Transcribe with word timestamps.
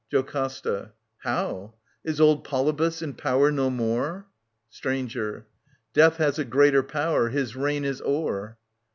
JOCASTA. 0.09 0.93
How? 1.19 1.75
Is 2.03 2.19
old 2.19 2.43
Polybus 2.43 3.03
in 3.03 3.13
power 3.13 3.51
no 3.51 3.69
more? 3.69 4.25
Stranger. 4.67 5.45
Death 5.93 6.17
has 6.17 6.39
a 6.39 6.43
greater 6.43 6.81
power. 6.81 7.29
His 7.29 7.55
reign 7.55 7.85
is 7.85 8.01
o*er. 8.03 8.57